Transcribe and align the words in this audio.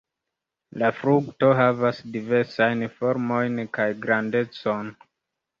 La 0.83 0.87
frukto 1.01 1.49
havas 1.59 2.01
diversajn 2.15 2.83
formojn 2.97 3.63
kaj 3.79 3.89
grandecon. 4.07 4.95